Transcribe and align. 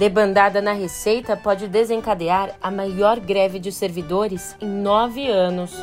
debandada 0.00 0.62
na 0.62 0.72
Receita 0.72 1.36
pode 1.36 1.68
desencadear 1.68 2.54
a 2.62 2.70
maior 2.70 3.20
greve 3.20 3.58
de 3.58 3.70
servidores 3.70 4.56
em 4.58 4.66
nove 4.66 5.28
anos. 5.28 5.74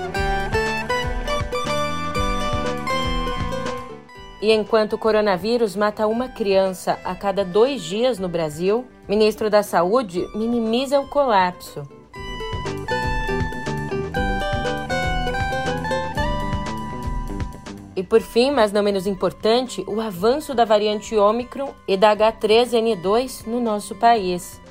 E 4.41 4.51
enquanto 4.51 4.93
o 4.93 4.97
coronavírus 4.97 5.75
mata 5.75 6.07
uma 6.07 6.29
criança 6.29 6.97
a 7.05 7.13
cada 7.13 7.45
dois 7.45 7.83
dias 7.83 8.17
no 8.17 8.27
Brasil, 8.27 8.87
ministro 9.07 9.51
da 9.51 9.61
Saúde 9.61 10.27
minimiza 10.33 10.99
o 10.99 11.07
colapso. 11.07 11.87
E 17.97 18.03
por 18.03 18.21
fim, 18.21 18.51
mas 18.51 18.71
não 18.71 18.83
menos 18.83 19.07
importante, 19.07 19.83
o 19.87 19.99
avanço 19.99 20.53
da 20.53 20.63
variante 20.63 21.17
Ômicron 21.17 21.73
e 21.87 21.97
da 21.97 22.15
H3N2 22.15 23.47
no 23.47 23.59
nosso 23.59 23.95
país. 23.95 24.61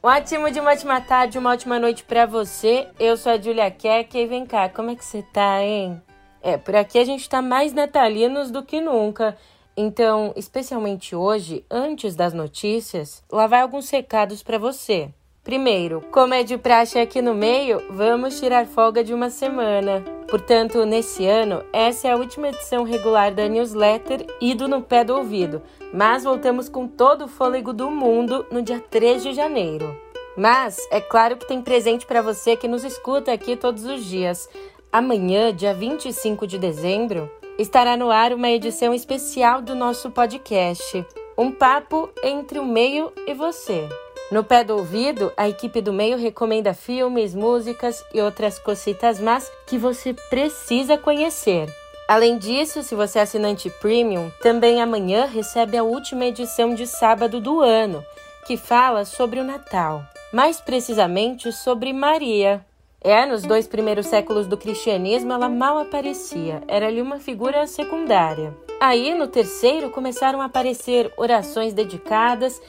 Um 0.00 0.06
ótimo 0.06 0.52
de 0.52 0.60
uma 0.60 0.70
ótima 0.70 1.00
tarde, 1.00 1.36
uma 1.36 1.50
ótima 1.50 1.80
noite 1.80 2.04
para 2.04 2.26
você. 2.26 2.86
Eu 2.96 3.16
sou 3.16 3.32
a 3.32 3.40
Julia 3.40 3.72
Keck 3.72 4.16
e 4.16 4.24
vem 4.24 4.46
cá, 4.46 4.68
como 4.68 4.90
é 4.90 4.94
que 4.94 5.04
você 5.04 5.20
tá, 5.32 5.64
hein? 5.64 6.00
É, 6.40 6.56
por 6.56 6.76
aqui 6.76 6.96
a 6.96 7.04
gente 7.04 7.28
tá 7.28 7.42
mais 7.42 7.72
natalinos 7.72 8.52
do 8.52 8.62
que 8.62 8.80
nunca. 8.80 9.36
Então, 9.82 10.34
especialmente 10.36 11.16
hoje, 11.16 11.64
antes 11.70 12.14
das 12.14 12.34
notícias, 12.34 13.24
lá 13.32 13.46
vai 13.46 13.62
alguns 13.62 13.88
recados 13.88 14.42
para 14.42 14.58
você. 14.58 15.08
Primeiro, 15.42 16.02
como 16.12 16.34
é 16.34 16.42
de 16.42 16.58
praxe 16.58 16.98
aqui 16.98 17.22
no 17.22 17.34
meio, 17.34 17.82
vamos 17.88 18.38
tirar 18.38 18.66
folga 18.66 19.02
de 19.02 19.14
uma 19.14 19.30
semana. 19.30 20.04
Portanto, 20.28 20.84
nesse 20.84 21.24
ano, 21.26 21.64
essa 21.72 22.08
é 22.08 22.12
a 22.12 22.16
última 22.16 22.48
edição 22.48 22.84
regular 22.84 23.34
da 23.34 23.48
newsletter 23.48 24.26
Ido 24.38 24.68
no 24.68 24.82
Pé 24.82 25.02
do 25.02 25.16
Ouvido, 25.16 25.62
mas 25.94 26.24
voltamos 26.24 26.68
com 26.68 26.86
todo 26.86 27.24
o 27.24 27.28
fôlego 27.28 27.72
do 27.72 27.90
mundo 27.90 28.44
no 28.52 28.60
dia 28.60 28.80
3 28.80 29.22
de 29.22 29.32
janeiro. 29.32 29.98
Mas 30.36 30.76
é 30.90 31.00
claro 31.00 31.38
que 31.38 31.48
tem 31.48 31.62
presente 31.62 32.04
para 32.04 32.20
você 32.20 32.54
que 32.54 32.68
nos 32.68 32.84
escuta 32.84 33.32
aqui 33.32 33.56
todos 33.56 33.86
os 33.86 34.04
dias. 34.04 34.46
Amanhã, 34.92 35.54
dia 35.54 35.72
25 35.72 36.46
de 36.46 36.58
dezembro, 36.58 37.30
estará 37.60 37.94
no 37.94 38.10
ar 38.10 38.32
uma 38.32 38.48
edição 38.48 38.94
especial 38.94 39.60
do 39.60 39.74
nosso 39.74 40.10
podcast, 40.10 41.04
um 41.36 41.52
papo 41.52 42.08
entre 42.24 42.58
o 42.58 42.64
meio 42.64 43.12
e 43.26 43.34
você. 43.34 43.86
No 44.32 44.42
pé 44.42 44.64
do 44.64 44.76
ouvido, 44.76 45.30
a 45.36 45.46
equipe 45.46 45.82
do 45.82 45.92
meio 45.92 46.16
recomenda 46.16 46.72
filmes, 46.72 47.34
músicas 47.34 48.02
e 48.14 48.20
outras 48.20 48.58
cositas 48.58 49.20
más 49.20 49.52
que 49.66 49.76
você 49.76 50.14
precisa 50.14 50.96
conhecer. 50.96 51.68
Além 52.08 52.38
disso, 52.38 52.82
se 52.82 52.94
você 52.94 53.18
é 53.18 53.22
assinante 53.22 53.68
premium, 53.68 54.30
também 54.40 54.80
amanhã 54.80 55.26
recebe 55.26 55.76
a 55.76 55.82
última 55.82 56.24
edição 56.24 56.74
de 56.74 56.86
sábado 56.86 57.40
do 57.40 57.60
ano, 57.60 58.02
que 58.46 58.56
fala 58.56 59.04
sobre 59.04 59.38
o 59.38 59.44
Natal, 59.44 60.02
mais 60.32 60.60
precisamente 60.60 61.52
sobre 61.52 61.92
Maria, 61.92 62.64
é, 63.00 63.24
nos 63.24 63.42
dois 63.42 63.66
primeiros 63.66 64.06
séculos 64.06 64.46
do 64.46 64.56
cristianismo 64.56 65.32
ela 65.32 65.48
mal 65.48 65.78
aparecia, 65.78 66.62
era-lhe 66.68 67.00
uma 67.00 67.18
figura 67.18 67.66
secundária. 67.66 68.54
Aí, 68.78 69.14
no 69.14 69.26
terceiro, 69.26 69.90
começaram 69.90 70.40
a 70.40 70.46
aparecer 70.46 71.12
orações 71.16 71.72
dedicadas, 71.72 72.60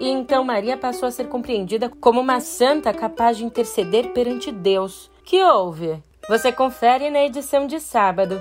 e 0.00 0.08
então 0.08 0.44
Maria 0.44 0.76
passou 0.76 1.08
a 1.08 1.12
ser 1.12 1.28
compreendida 1.28 1.90
como 2.00 2.20
uma 2.20 2.40
santa 2.40 2.92
capaz 2.92 3.36
de 3.36 3.44
interceder 3.44 4.12
perante 4.12 4.52
Deus. 4.52 5.10
Que 5.24 5.42
houve? 5.42 6.02
Você 6.28 6.52
confere 6.52 7.10
na 7.10 7.24
edição 7.24 7.66
de 7.66 7.80
sábado. 7.80 8.40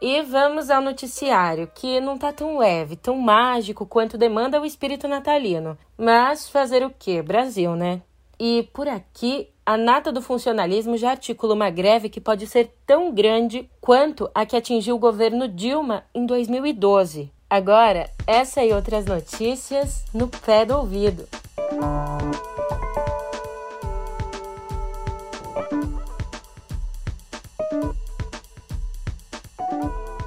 E 0.00 0.20
vamos 0.22 0.68
ao 0.68 0.82
noticiário, 0.82 1.70
que 1.72 2.00
não 2.00 2.18
tá 2.18 2.32
tão 2.32 2.58
leve, 2.58 2.96
tão 2.96 3.16
mágico 3.16 3.86
quanto 3.86 4.18
demanda 4.18 4.60
o 4.60 4.66
espírito 4.66 5.06
natalino. 5.06 5.78
Mas 5.96 6.48
fazer 6.48 6.84
o 6.84 6.90
quê? 6.90 7.22
Brasil, 7.22 7.76
né? 7.76 8.02
E 8.38 8.68
por 8.72 8.88
aqui 8.88 9.51
a 9.64 9.76
nata 9.76 10.10
do 10.10 10.20
funcionalismo 10.20 10.96
já 10.96 11.10
articula 11.10 11.54
uma 11.54 11.70
greve 11.70 12.08
que 12.08 12.20
pode 12.20 12.46
ser 12.46 12.74
tão 12.84 13.12
grande 13.12 13.70
quanto 13.80 14.28
a 14.34 14.44
que 14.44 14.56
atingiu 14.56 14.96
o 14.96 14.98
governo 14.98 15.46
Dilma 15.46 16.04
em 16.12 16.26
2012. 16.26 17.30
Agora, 17.48 18.10
essa 18.26 18.64
e 18.64 18.72
outras 18.72 19.06
notícias 19.06 20.04
no 20.12 20.26
pé 20.26 20.64
do 20.64 20.76
ouvido. 20.76 21.28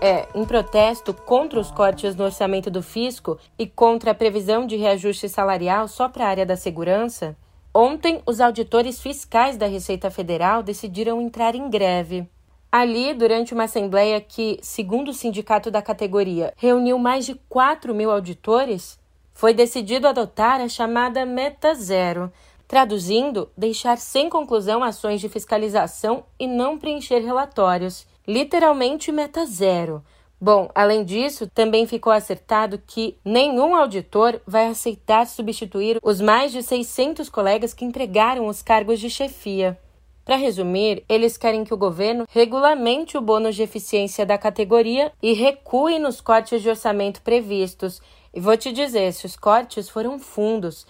É, 0.01 0.27
em 0.35 0.45
protesto 0.45 1.13
contra 1.13 1.59
os 1.59 1.71
cortes 1.71 2.15
no 2.15 2.25
orçamento 2.25 2.69
do 2.69 2.83
fisco 2.83 3.39
e 3.57 3.65
contra 3.65 4.11
a 4.11 4.15
previsão 4.15 4.65
de 4.67 4.75
reajuste 4.75 5.27
salarial 5.27 5.87
só 5.87 6.07
para 6.07 6.25
a 6.25 6.29
área 6.29 6.45
da 6.45 6.55
segurança, 6.55 7.35
Ontem, 7.77 8.21
os 8.25 8.39
auditores 8.39 9.01
fiscais 9.01 9.57
da 9.57 9.67
Receita 9.67 10.09
Federal 10.09 10.63
decidiram 10.63 11.21
entrar 11.21 11.55
em 11.55 11.69
greve. 11.69 12.25
Ali, 12.71 13.13
durante 13.13 13.53
uma 13.53 13.65
assembleia 13.65 14.21
que, 14.21 14.57
segundo 14.61 15.09
o 15.09 15.13
sindicato 15.13 15.69
da 15.69 15.81
categoria, 15.81 16.53
reuniu 16.55 16.97
mais 16.97 17.25
de 17.25 17.35
4 17.49 17.93
mil 17.93 18.09
auditores, 18.09 18.97
foi 19.33 19.53
decidido 19.53 20.07
adotar 20.07 20.61
a 20.61 20.69
chamada 20.69 21.25
Meta 21.25 21.75
Zero, 21.75 22.31
traduzindo, 22.65 23.51
deixar 23.57 23.97
sem 23.97 24.29
conclusão 24.29 24.81
ações 24.81 25.19
de 25.19 25.27
fiscalização 25.27 26.23
e 26.39 26.47
não 26.47 26.77
preencher 26.77 27.19
relatórios. 27.19 28.07
Literalmente 28.25 29.11
Meta 29.11 29.45
Zero 29.45 30.01
Bom, 30.39 30.69
além 30.75 31.03
disso, 31.03 31.49
também 31.53 31.87
ficou 31.87 32.11
acertado 32.11 32.81
que 32.85 33.17
nenhum 33.23 33.73
auditor 33.73 34.39
vai 34.45 34.67
aceitar 34.67 35.25
substituir 35.25 35.97
os 36.03 36.19
mais 36.19 36.51
de 36.51 36.61
600 36.61 37.29
colegas 37.29 37.73
que 37.73 37.85
entregaram 37.85 38.47
os 38.47 38.61
cargos 38.61 38.99
de 38.99 39.09
chefia. 39.09 39.79
Para 40.25 40.35
resumir, 40.35 41.03
eles 41.07 41.37
querem 41.37 41.63
que 41.63 41.73
o 41.73 41.77
governo 41.77 42.25
regulamente 42.29 43.15
o 43.15 43.21
bônus 43.21 43.55
de 43.55 43.61
eficiência 43.61 44.25
da 44.25 44.37
categoria 44.37 45.11
e 45.21 45.33
recue 45.33 45.99
nos 45.99 46.19
cortes 46.19 46.63
de 46.63 46.69
orçamento 46.69 47.21
previstos. 47.21 48.01
E 48.33 48.39
vou 48.39 48.57
te 48.57 48.71
dizer, 48.71 49.13
se 49.13 49.25
os 49.25 49.37
cortes 49.37 49.87
foram 49.87 50.17
fundos, 50.19 50.85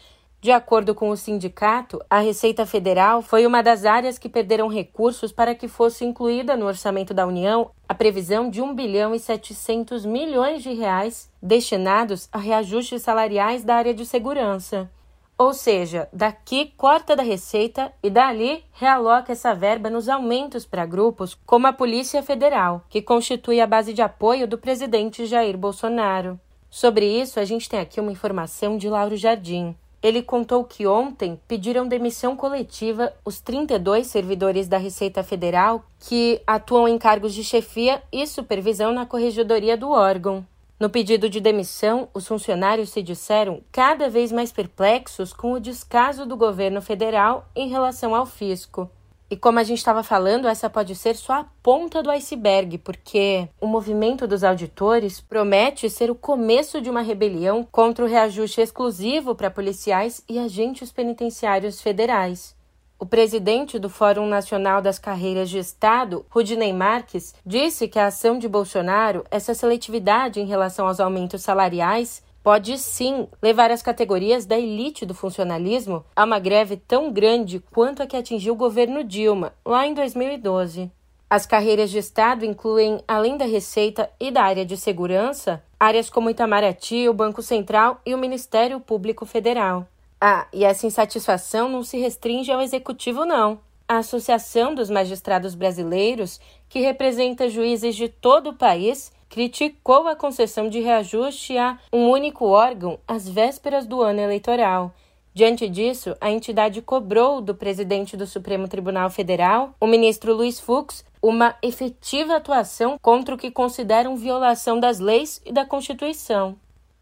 de 0.45 0.51
acordo 0.51 0.93
com 0.93 1.09
o 1.09 1.17
sindicato, 1.17 1.99
a 2.07 2.19
Receita 2.19 2.67
Federal 2.67 3.23
foi 3.23 3.47
uma 3.47 3.63
das 3.63 3.83
áreas 3.83 4.19
que 4.19 4.29
perderam 4.29 4.67
recursos 4.67 5.31
para 5.31 5.55
que 5.55 5.67
fosse 5.67 6.05
incluída 6.05 6.55
no 6.55 6.67
orçamento 6.67 7.15
da 7.15 7.25
União 7.25 7.71
a 7.89 7.95
previsão 7.95 8.47
de 8.47 8.61
1 8.61 8.75
bilhão 8.75 9.15
e 9.15 9.19
700 9.19 10.05
milhões 10.05 10.61
de 10.61 10.71
reais 10.71 11.31
destinados 11.41 12.29
a 12.31 12.37
reajustes 12.37 13.01
salariais 13.01 13.63
da 13.63 13.73
área 13.73 13.91
de 13.91 14.05
segurança. 14.05 14.87
Ou 15.35 15.51
seja, 15.51 16.07
daqui 16.13 16.71
corta 16.77 17.15
da 17.15 17.23
receita 17.23 17.91
e 18.03 18.11
dali 18.11 18.63
realoca 18.73 19.31
essa 19.31 19.51
verba 19.55 19.89
nos 19.89 20.07
aumentos 20.07 20.63
para 20.63 20.85
grupos 20.85 21.35
como 21.43 21.65
a 21.65 21.73
Polícia 21.73 22.21
Federal, 22.21 22.85
que 22.87 23.01
constitui 23.01 23.59
a 23.59 23.65
base 23.65 23.93
de 23.93 24.03
apoio 24.03 24.47
do 24.47 24.59
presidente 24.59 25.25
Jair 25.25 25.57
Bolsonaro. 25.57 26.39
Sobre 26.69 27.07
isso, 27.19 27.39
a 27.39 27.45
gente 27.45 27.67
tem 27.67 27.79
aqui 27.79 27.99
uma 27.99 28.11
informação 28.11 28.77
de 28.77 28.87
Lauro 28.87 29.17
Jardim. 29.17 29.75
Ele 30.01 30.21
contou 30.21 30.63
que 30.63 30.85
ontem 30.85 31.39
pediram 31.47 31.87
demissão 31.87 32.35
coletiva 32.35 33.13
os 33.23 33.39
32 33.39 34.07
servidores 34.07 34.67
da 34.67 34.77
Receita 34.77 35.23
Federal 35.23 35.85
que 35.99 36.41
atuam 36.45 36.87
em 36.87 36.97
cargos 36.97 37.33
de 37.33 37.43
chefia 37.43 38.01
e 38.11 38.27
supervisão 38.27 38.93
na 38.93 39.05
corregedoria 39.05 39.75
do 39.75 39.89
órgão. 39.89 40.45
No 40.77 40.89
pedido 40.89 41.29
de 41.29 41.39
demissão, 41.39 42.09
os 42.13 42.27
funcionários 42.27 42.89
se 42.89 43.01
disseram 43.01 43.61
cada 43.71 44.09
vez 44.09 44.31
mais 44.31 44.51
perplexos 44.51 45.31
com 45.31 45.53
o 45.53 45.59
descaso 45.59 46.25
do 46.25 46.35
governo 46.35 46.81
federal 46.81 47.47
em 47.55 47.69
relação 47.69 48.13
ao 48.13 48.25
fisco. 48.25 48.89
E 49.29 49.35
como 49.35 49.57
a 49.57 49.63
gente 49.63 49.79
estava 49.79 50.03
falando, 50.03 50.47
essa 50.47 50.69
pode 50.69 50.95
ser 50.95 51.15
só 51.15 51.33
a 51.33 51.45
ponta 51.63 52.03
do 52.03 52.11
iceberg, 52.11 52.77
porque 52.77 53.49
o 53.59 53.65
movimento 53.65 54.27
dos 54.27 54.43
auditores 54.43 55.19
promete 55.19 55.89
ser 55.89 56.11
o 56.11 56.15
começo 56.15 56.79
de 56.79 56.91
uma 56.91 57.01
rebelião 57.01 57.63
contra 57.63 58.05
o 58.05 58.07
reajuste 58.07 58.61
exclusivo 58.61 59.33
para 59.33 59.49
policiais 59.49 60.23
e 60.29 60.37
agentes 60.37 60.91
penitenciários 60.91 61.81
federais. 61.81 62.55
O 62.97 63.05
presidente 63.05 63.77
do 63.77 63.89
Fórum 63.89 64.25
Nacional 64.25 64.81
das 64.81 64.97
Carreiras 64.97 65.49
de 65.49 65.57
Estado, 65.57 66.25
Rudinei 66.29 66.71
Marques, 66.71 67.35
disse 67.45 67.87
que 67.89 67.99
a 67.99 68.07
ação 68.07 68.39
de 68.39 68.47
Bolsonaro, 68.47 69.25
essa 69.29 69.53
seletividade 69.53 70.39
em 70.39 70.45
relação 70.45 70.87
aos 70.87 70.99
aumentos 70.99 71.41
salariais, 71.41 72.23
pode 72.45 72.77
sim 72.77 73.27
levar 73.41 73.71
as 73.71 73.81
categorias 73.81 74.45
da 74.45 74.55
elite 74.55 75.03
do 75.03 75.15
funcionalismo 75.15 76.05
a 76.15 76.23
uma 76.23 76.37
greve 76.37 76.77
tão 76.77 77.11
grande 77.11 77.59
quanto 77.71 78.03
a 78.03 78.05
que 78.05 78.15
atingiu 78.15 78.53
o 78.53 78.55
governo 78.55 79.03
Dilma, 79.03 79.51
lá 79.65 79.87
em 79.87 79.95
2012. 79.95 80.91
As 81.27 81.47
carreiras 81.47 81.89
de 81.89 81.97
Estado 81.97 82.45
incluem, 82.45 83.01
além 83.07 83.35
da 83.35 83.45
Receita 83.45 84.11
e 84.19 84.29
da 84.29 84.43
área 84.43 84.63
de 84.63 84.77
segurança, 84.77 85.63
áreas 85.79 86.07
como 86.07 86.29
Itamaraty, 86.29 87.09
o 87.09 87.15
Banco 87.15 87.41
Central 87.41 87.99
e 88.05 88.13
o 88.13 88.17
Ministério 88.19 88.79
Público 88.79 89.25
Federal. 89.25 89.87
Ah, 90.21 90.45
e 90.53 90.63
essa 90.63 90.85
insatisfação 90.85 91.67
não 91.67 91.81
se 91.81 91.97
restringe 91.97 92.51
ao 92.51 92.61
executivo, 92.61 93.25
não. 93.25 93.59
a 93.87 93.97
Associação 93.97 94.75
dos 94.75 94.91
Magistrados 94.91 95.55
Brasileiros, 95.55 96.39
que 96.69 96.79
representa 96.79 97.49
juízes 97.49 97.95
de 97.95 98.07
todo 98.07 98.51
o 98.51 98.55
país, 98.55 99.11
criticou 99.35 100.07
a 100.07 100.15
concessão 100.15 100.69
de 100.69 100.79
reajuste 100.79 101.57
a 101.57 101.77
um 101.91 102.09
único 102.09 102.45
órgão 102.45 102.97
às 103.05 103.27
vésperas 103.27 103.85
do 103.85 104.01
ano 104.01 104.21
eleitoral. 104.21 104.93
Diante 105.33 105.67
disso, 105.67 106.15
a 106.21 106.31
entidade 106.31 106.81
cobrou 106.81 107.41
do 107.41 107.53
presidente 107.53 108.15
do 108.15 108.25
Supremo 108.25 108.69
Tribunal 108.69 109.09
Federal, 109.09 109.75
o 109.77 109.87
ministro 109.87 110.33
Luiz 110.33 110.57
Fux, 110.57 111.03
uma 111.21 111.53
efetiva 111.61 112.37
atuação 112.37 112.97
contra 113.01 113.35
o 113.35 113.37
que 113.37 113.51
consideram 113.51 114.15
violação 114.15 114.79
das 114.79 114.99
leis 114.99 115.41
e 115.45 115.51
da 115.51 115.65
Constituição. 115.65 116.55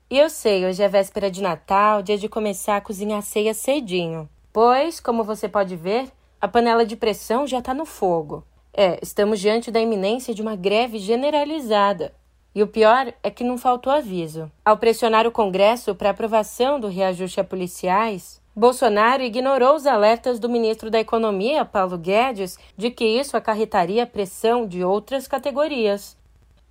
E 0.09 0.17
eu 0.17 0.27
sei, 0.27 0.65
hoje 0.65 0.81
é 0.81 0.89
véspera 0.89 1.29
de 1.29 1.39
Natal, 1.39 2.01
dia 2.01 2.17
de 2.17 2.27
começar 2.27 2.77
a 2.77 2.81
cozinhar 2.81 3.19
a 3.19 3.21
ceia 3.21 3.53
cedinho. 3.53 4.27
Pois, 4.51 4.99
como 4.99 5.23
você 5.23 5.47
pode 5.47 5.75
ver, 5.75 6.09
a 6.41 6.47
panela 6.47 6.83
de 6.83 6.95
pressão 6.95 7.45
já 7.45 7.59
está 7.59 7.75
no 7.75 7.85
fogo. 7.85 8.43
É, 8.73 8.97
estamos 9.03 9.39
diante 9.39 9.69
da 9.69 9.79
iminência 9.79 10.33
de 10.33 10.41
uma 10.41 10.55
greve 10.55 10.97
generalizada. 10.97 12.11
E 12.55 12.61
o 12.61 12.67
pior 12.67 13.13
é 13.23 13.29
que 13.29 13.43
não 13.43 13.57
faltou 13.57 13.91
aviso. 13.91 14.51
Ao 14.63 14.77
pressionar 14.77 15.25
o 15.25 15.31
Congresso 15.31 15.95
para 15.95 16.11
aprovação 16.11 16.79
do 16.79 16.87
reajuste 16.87 17.39
a 17.39 17.43
policiais, 17.43 18.41
Bolsonaro 18.55 19.23
ignorou 19.23 19.75
os 19.75 19.87
alertas 19.87 20.39
do 20.39 20.47
ministro 20.47 20.91
da 20.91 20.99
Economia, 20.99 21.65
Paulo 21.65 21.97
Guedes, 21.97 22.57
de 22.77 22.91
que 22.91 23.05
isso 23.05 23.35
acarretaria 23.35 24.05
pressão 24.05 24.67
de 24.67 24.83
outras 24.83 25.27
categorias. 25.27 26.15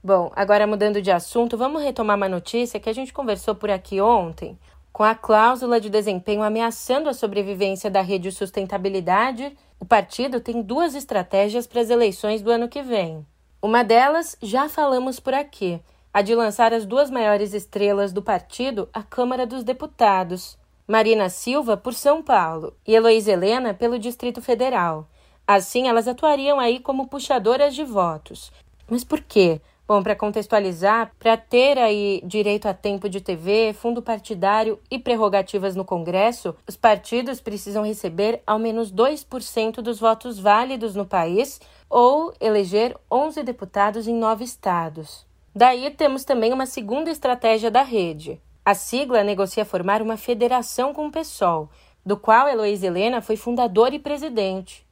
Bom, 0.05 0.31
agora 0.34 0.67
mudando 0.67 1.02
de 1.02 1.11
assunto, 1.11 1.56
vamos 1.56 1.82
retomar 1.82 2.17
uma 2.17 2.29
notícia 2.29 2.79
que 2.79 2.88
a 2.88 2.93
gente 2.93 3.12
conversou 3.12 3.55
por 3.55 3.70
aqui 3.70 4.00
ontem 4.00 4.58
com 4.93 5.02
a 5.02 5.14
cláusula 5.14 5.81
de 5.81 5.88
desempenho 5.88 6.43
ameaçando 6.43 7.08
a 7.08 7.14
sobrevivência 7.14 7.90
da 7.90 8.02
rede 8.02 8.29
de 8.29 8.32
sustentabilidade, 8.32 9.56
o 9.81 9.87
partido 9.87 10.38
tem 10.38 10.61
duas 10.61 10.94
estratégias 10.94 11.67
para 11.67 11.81
as 11.81 11.88
eleições 11.88 12.43
do 12.43 12.50
ano 12.50 12.69
que 12.69 12.82
vem. 12.82 13.26
Uma 13.64 13.85
delas 13.85 14.37
já 14.43 14.69
falamos 14.69 15.20
por 15.20 15.32
aqui, 15.32 15.81
a 16.12 16.20
de 16.20 16.35
lançar 16.35 16.75
as 16.75 16.85
duas 16.85 17.09
maiores 17.12 17.55
estrelas 17.55 18.12
do 18.12 18.20
partido 18.20 18.88
à 18.93 19.05
Câmara 19.05 19.47
dos 19.47 19.62
Deputados, 19.62 20.59
Marina 20.85 21.29
Silva 21.29 21.76
por 21.76 21.94
São 21.94 22.25
Paulo 22.25 22.76
e 22.85 22.93
Heloísa 22.93 23.31
Helena 23.31 23.73
pelo 23.73 24.00
Distrito 24.00 24.43
Federal. 24.43 25.09
Assim, 25.47 25.87
elas 25.87 26.09
atuariam 26.09 26.59
aí 26.59 26.81
como 26.81 27.06
puxadoras 27.06 27.73
de 27.73 27.85
votos. 27.85 28.50
Mas 28.91 29.05
por 29.05 29.20
quê? 29.20 29.61
Bom, 29.93 30.03
para 30.03 30.17
contextualizar, 30.17 31.12
para 31.19 31.37
ter 31.37 31.77
aí 31.77 32.23
direito 32.25 32.67
a 32.67 32.73
tempo 32.73 33.11
de 33.11 33.21
TV, 33.21 33.75
fundo 33.75 34.00
partidário 34.00 34.81
e 34.91 34.99
prerrogativas 34.99 35.77
no 35.77 35.85
Congresso, 35.85 36.56
os 36.67 36.77
partidos 36.77 37.43
precisam 37.43 37.85
receber 37.85 38.41
ao 38.47 38.59
menos 38.59 38.91
2% 38.91 39.83
dos 39.83 40.00
votos 40.00 40.39
válidos 40.39 40.94
no 40.94 41.05
país 41.05 41.61
ou 41.91 42.33
eleger 42.41 42.97
11 43.11 43.43
deputados 43.43 44.09
em 44.09 44.15
nove 44.15 44.44
estados. 44.44 45.27
Daí 45.55 45.91
temos 45.91 46.25
também 46.25 46.55
uma 46.55 46.65
segunda 46.65 47.11
estratégia 47.11 47.71
da 47.71 47.83
rede. 47.83 48.41
A 48.65 48.75
sigla 48.75 49.23
negocia 49.23 49.62
formar 49.62 50.00
uma 50.00 50.17
federação 50.17 50.94
com 50.94 51.09
o 51.09 51.12
PSOL, 51.12 51.69
do 52.03 52.17
qual 52.17 52.49
Heloísa 52.49 52.87
Helena 52.87 53.21
foi 53.21 53.37
fundadora 53.37 53.94
e 53.94 53.99
presidente. 53.99 54.87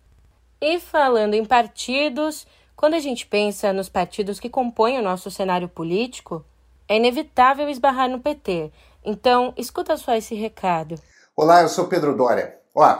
E 0.61 0.79
falando 0.79 1.32
em 1.32 1.43
partidos, 1.47 2.47
quando 2.81 2.94
a 2.94 2.99
gente 2.99 3.27
pensa 3.27 3.75
nos 3.75 3.91
partidos 3.91 4.41
que 4.41 4.49
compõem 4.49 4.99
o 4.99 5.03
nosso 5.03 5.31
cenário 5.31 5.69
político, 5.69 6.43
é 6.88 6.97
inevitável 6.97 7.69
esbarrar 7.69 8.09
no 8.09 8.21
PT. 8.21 8.73
Então, 9.05 9.53
escuta 9.55 9.99
só 9.99 10.15
esse 10.15 10.35
recado. 10.35 10.94
Olá, 11.37 11.61
eu 11.61 11.69
sou 11.69 11.88
Pedro 11.88 12.17
Dória. 12.17 12.59
Ó, 12.75 12.99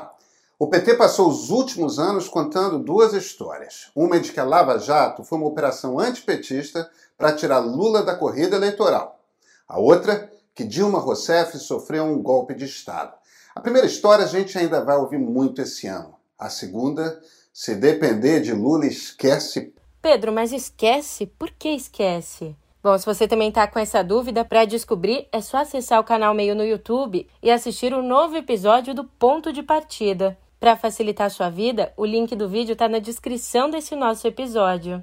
o 0.59 0.67
PT 0.67 0.97
passou 0.97 1.31
os 1.31 1.49
últimos 1.49 1.99
anos 1.99 2.29
contando 2.29 2.79
duas 2.79 3.15
histórias. 3.15 3.91
Uma 3.97 4.17
é 4.17 4.19
de 4.19 4.32
que 4.32 4.38
a 4.38 4.44
Lava 4.44 4.79
Jato 4.79 5.25
foi 5.25 5.38
uma 5.38 5.49
operação 5.49 5.99
antipetista 5.99 6.91
para 7.17 7.33
tirar 7.33 7.61
Lula 7.61 8.03
da 8.03 8.15
corrida 8.15 8.56
eleitoral. 8.56 9.19
A 9.67 9.81
outra, 9.81 10.31
que 10.55 10.62
Dilma 10.62 10.99
Rousseff 10.99 11.59
sofreu 11.59 12.05
um 12.05 12.23
golpe 12.23 12.53
de 12.53 12.67
Estado. 12.67 13.15
A 13.55 13.62
primeira 13.62 13.87
história 13.87 14.26
a 14.26 14.29
gente 14.29 14.59
ainda 14.59 14.85
vai 14.85 14.99
ouvir 14.99 15.19
muito 15.19 15.62
esse 15.62 15.87
ano. 15.87 16.17
A 16.38 16.50
segunda 16.50 17.19
se 17.52 17.75
depender 17.75 18.41
de 18.41 18.52
Lula, 18.52 18.87
esquece. 18.87 19.75
Pedro, 20.00 20.32
mas 20.32 20.52
esquece? 20.52 21.26
Por 21.26 21.50
que 21.50 21.70
esquece? 21.70 22.56
Bom, 22.82 22.97
se 22.97 23.05
você 23.05 23.29
também 23.29 23.50
está 23.50 23.67
com 23.67 23.79
essa 23.79 24.02
dúvida, 24.02 24.44
para 24.44 24.64
descobrir 24.64 25.29
é 25.31 25.41
só 25.43 25.58
acessar 25.58 26.00
o 26.00 26.05
canal 26.05 26.32
Meio 26.32 26.55
no 26.55 26.64
YouTube 26.64 27.29
e 27.43 27.50
assistir 27.50 27.93
o 27.93 27.99
um 27.99 28.06
novo 28.06 28.37
episódio 28.37 28.94
do 28.94 29.05
Ponto 29.05 29.52
de 29.52 29.62
Partida. 29.62 30.38
Para 30.58 30.76
facilitar 30.76 31.26
a 31.26 31.31
sua 31.31 31.50
vida, 31.50 31.93
o 31.97 32.06
link 32.06 32.35
do 32.35 32.49
vídeo 32.49 32.73
está 32.73 32.88
na 32.88 32.99
descrição 32.99 33.69
desse 33.69 33.94
nosso 33.94 34.26
episódio. 34.26 35.02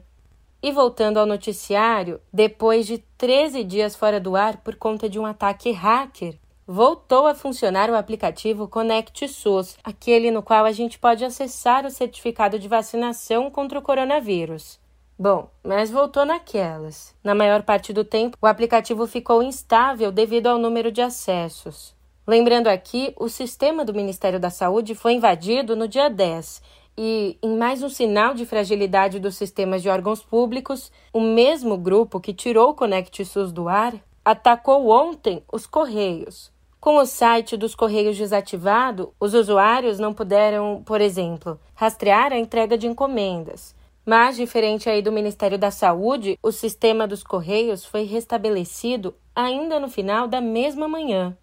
E 0.61 0.71
voltando 0.71 1.19
ao 1.19 1.25
noticiário, 1.27 2.19
depois 2.33 2.87
de 2.87 2.97
13 3.17 3.63
dias 3.63 3.95
fora 3.95 4.19
do 4.19 4.35
ar 4.35 4.57
por 4.57 4.75
conta 4.75 5.07
de 5.07 5.19
um 5.19 5.25
ataque 5.25 5.71
hacker, 5.71 6.39
voltou 6.67 7.25
a 7.25 7.33
funcionar 7.33 7.89
o 7.89 7.95
aplicativo 7.95 8.67
Conect 8.67 9.25
SUS, 9.29 9.77
aquele 9.81 10.29
no 10.29 10.43
qual 10.43 10.65
a 10.65 10.71
gente 10.73 10.99
pode 10.99 11.23
acessar 11.23 11.85
o 11.85 11.89
certificado 11.89 12.59
de 12.59 12.67
vacinação 12.67 13.49
contra 13.49 13.79
o 13.79 13.81
coronavírus. 13.81 14.77
Bom, 15.17 15.49
mas 15.63 15.89
voltou 15.89 16.25
naquelas. 16.25 17.15
Na 17.23 17.33
maior 17.33 17.63
parte 17.63 17.93
do 17.93 18.03
tempo, 18.03 18.37
o 18.41 18.45
aplicativo 18.45 19.07
ficou 19.07 19.41
instável 19.41 20.11
devido 20.11 20.47
ao 20.47 20.59
número 20.59 20.91
de 20.91 21.01
acessos. 21.01 21.95
Lembrando 22.27 22.67
aqui, 22.67 23.13
o 23.17 23.29
sistema 23.29 23.85
do 23.85 23.93
Ministério 23.93 24.39
da 24.39 24.49
Saúde 24.49 24.93
foi 24.93 25.13
invadido 25.13 25.73
no 25.73 25.87
dia 25.87 26.09
10 26.09 26.61
e, 26.97 27.37
em 27.41 27.57
mais 27.57 27.81
um 27.81 27.89
sinal 27.89 28.33
de 28.33 28.45
fragilidade 28.45 29.19
dos 29.19 29.37
sistemas 29.37 29.81
de 29.81 29.87
órgãos 29.87 30.21
públicos, 30.21 30.91
o 31.13 31.21
mesmo 31.21 31.77
grupo 31.77 32.19
que 32.19 32.33
tirou 32.33 32.71
o 32.71 32.75
Conect 32.75 33.23
SUS 33.23 33.53
do 33.53 33.69
ar 33.69 33.93
atacou 34.25 34.89
ontem 34.89 35.41
os 35.51 35.65
Correios, 35.65 36.51
com 36.87 36.95
o 36.95 37.05
site 37.05 37.57
dos 37.57 37.75
Correios 37.75 38.17
desativado, 38.17 39.13
os 39.19 39.33
usuários 39.33 39.99
não 39.99 40.13
puderam, 40.13 40.81
por 40.85 41.01
exemplo, 41.01 41.59
rastrear 41.75 42.31
a 42.31 42.37
entrega 42.37 42.77
de 42.77 42.87
encomendas. 42.87 43.75
Mas, 44.05 44.37
diferente 44.37 44.89
aí 44.89 45.01
do 45.01 45.11
Ministério 45.11 45.57
da 45.57 45.69
Saúde, 45.69 46.39
o 46.41 46.49
sistema 46.49 47.05
dos 47.05 47.23
Correios 47.23 47.83
foi 47.83 48.03
restabelecido 48.03 49.13
ainda 49.35 49.81
no 49.81 49.89
final 49.89 50.29
da 50.29 50.39
mesma 50.39 50.87
manhã. 50.87 51.37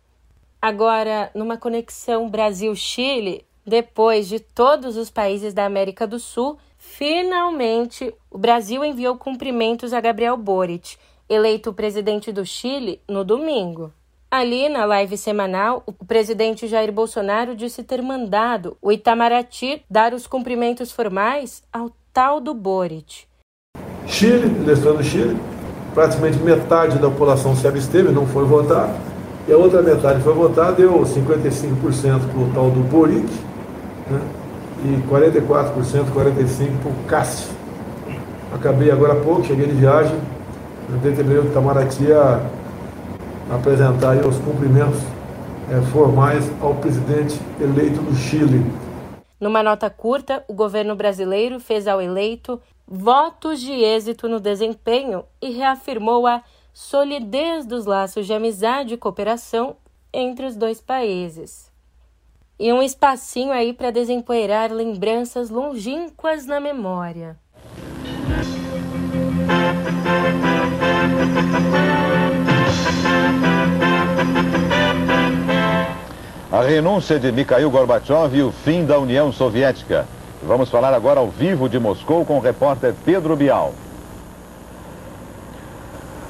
Agora, 0.63 1.31
numa 1.35 1.59
conexão 1.59 2.31
Brasil-Chile, 2.31 3.45
depois 3.67 4.27
de 4.27 4.41
todos 4.41 4.97
os 4.97 5.11
países 5.11 5.53
da 5.53 5.67
América 5.67 6.07
do 6.07 6.19
Sul, 6.19 6.57
finalmente 6.79 8.15
o 8.31 8.39
Brasil 8.39 8.83
enviou 8.83 9.19
cumprimentos 9.19 9.93
a 9.93 10.01
Gabriel 10.01 10.39
Boric, 10.39 10.97
eleito 11.29 11.71
presidente 11.75 12.33
do 12.33 12.47
Chile 12.47 12.99
no 13.07 13.23
domingo. 13.23 13.93
Ali, 14.37 14.69
na 14.69 14.85
live 14.85 15.17
semanal, 15.17 15.85
o 15.87 15.93
presidente 15.93 16.67
Jair 16.67 16.91
Bolsonaro 16.91 17.55
disse 17.55 17.85
ter 17.85 18.03
mandado 18.03 18.77
o 18.83 18.91
Itamaraty 18.91 19.83
dar 19.89 20.13
os 20.13 20.27
cumprimentos 20.27 20.91
formais 20.91 21.63
ao 21.73 21.93
tal 22.13 22.41
do 22.41 22.53
Boric. 22.53 23.27
Chile, 24.09 24.47
eleição 24.61 24.97
do 24.97 25.05
Chile, 25.05 25.39
praticamente 25.95 26.39
metade 26.39 26.99
da 26.99 27.09
população 27.09 27.55
se 27.55 27.65
absteve, 27.69 28.11
não 28.11 28.27
foi 28.27 28.45
votar, 28.45 28.93
e 29.47 29.53
a 29.53 29.57
outra 29.57 29.81
metade 29.81 30.21
foi 30.21 30.35
votar, 30.35 30.73
deu 30.73 31.03
55% 31.03 32.29
para 32.29 32.41
o 32.41 32.51
tal 32.53 32.73
do 32.73 32.81
Boric, 32.81 33.33
né? 34.11 34.21
e 34.85 35.09
44%, 35.09 36.07
45% 36.13 36.81
para 36.83 36.91
o 36.91 37.05
Cássio. 37.07 37.53
Acabei 38.53 38.91
agora 38.91 39.13
há 39.13 39.17
pouco, 39.23 39.45
cheguei 39.45 39.69
de 39.69 39.75
viagem, 39.75 40.19
determinei 41.01 41.39
o 41.39 41.45
Itamaraty 41.45 42.13
a 42.13 42.64
apresentar 43.51 44.17
os 44.27 44.39
cumprimentos 44.39 45.01
é, 45.71 45.81
formais 45.93 46.51
ao 46.61 46.75
presidente 46.75 47.39
eleito 47.61 48.01
do 48.01 48.15
Chile. 48.15 48.65
Numa 49.41 49.63
nota 49.63 49.91
curta, 49.91 50.45
o 50.49 50.55
governo 50.55 50.95
brasileiro 50.95 51.61
fez 51.61 51.87
ao 51.87 52.01
eleito 52.01 52.61
votos 52.87 53.61
de 53.61 53.73
êxito 53.73 54.29
no 54.29 54.41
desempenho 54.41 55.25
e 55.41 55.51
reafirmou 55.51 56.27
a 56.27 56.43
solidez 56.73 57.67
dos 57.67 57.87
laços 57.87 58.27
de 58.27 58.33
amizade 58.33 58.95
e 58.95 58.97
cooperação 58.97 59.77
entre 60.13 60.47
os 60.47 60.57
dois 60.57 60.81
países. 60.81 61.73
E 62.59 62.73
um 62.73 62.83
espacinho 62.83 63.53
aí 63.53 63.73
para 63.73 63.91
desempoeirar 63.91 64.73
lembranças 64.73 65.51
longínquas 65.51 66.47
na 66.47 66.61
memória. 66.61 67.37
A 76.55 76.63
renúncia 76.63 77.19
de 77.19 77.33
Mikhail 77.33 77.69
Gorbachev 77.69 78.37
e 78.37 78.41
o 78.41 78.53
fim 78.53 78.87
da 78.87 78.97
União 78.97 79.33
Soviética. 79.33 80.07
Vamos 80.41 80.71
falar 80.71 80.95
agora 80.95 81.19
ao 81.19 81.29
vivo 81.29 81.69
de 81.69 81.81
Moscou 81.81 82.25
com 82.25 82.37
o 82.37 82.41
repórter 82.41 82.95
Pedro 83.05 83.35
Bial. 83.35 83.75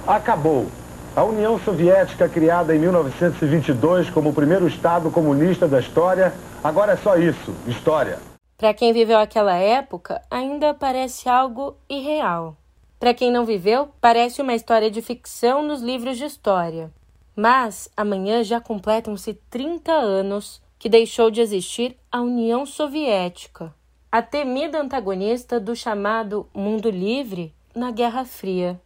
Acabou. 0.07 0.67
A 1.15 1.23
União 1.23 1.61
Soviética, 1.61 2.27
criada 2.27 2.75
em 2.75 2.79
1922 2.79 4.09
como 4.09 4.31
o 4.31 4.33
primeiro 4.33 4.67
Estado 4.67 5.11
comunista 5.11 5.69
da 5.69 5.79
história, 5.79 6.33
agora 6.63 6.93
é 6.93 6.97
só 6.97 7.17
isso, 7.17 7.55
história. 7.67 8.19
Para 8.57 8.73
quem 8.73 8.95
viveu 8.95 9.19
aquela 9.19 9.57
época, 9.57 10.23
ainda 10.31 10.73
parece 10.73 11.29
algo 11.29 11.77
irreal. 11.87 12.57
Para 12.99 13.13
quem 13.13 13.31
não 13.31 13.45
viveu, 13.45 13.91
parece 14.01 14.41
uma 14.41 14.55
história 14.55 14.91
de 14.91 15.03
ficção 15.03 15.63
nos 15.63 15.83
livros 15.83 16.17
de 16.17 16.25
história. 16.25 16.91
Mas 17.37 17.89
amanhã 17.97 18.45
já 18.45 18.61
completam-se 18.61 19.35
30 19.51 19.93
anos 19.93 20.63
que 20.79 20.89
deixou 20.89 21.31
de 21.31 21.41
existir 21.41 21.97
a 22.13 22.21
União 22.21 22.65
Soviética, 22.65 23.75
a 24.13 24.23
temida 24.23 24.81
antagonista 24.81 25.59
do 25.59 25.75
chamado 25.75 26.49
mundo 26.55 26.91
livre 26.91 27.53
na 27.75 27.91
Guerra 27.91 28.25
Fria. 28.25 28.81